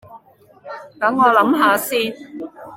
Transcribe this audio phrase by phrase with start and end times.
[0.99, 2.15] 等我諗吓先